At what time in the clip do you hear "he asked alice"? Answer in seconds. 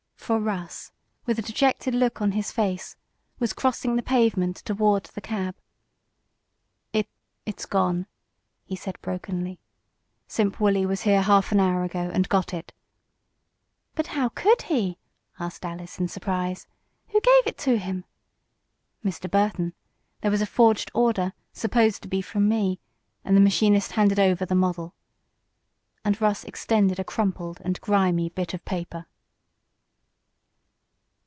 14.61-15.99